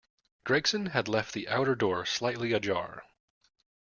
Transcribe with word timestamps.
Gregson 0.45 0.87
had 0.87 1.07
left 1.07 1.31
the 1.31 1.47
outer 1.47 1.75
door 1.75 2.07
slightly 2.07 2.53
ajar. 2.53 3.03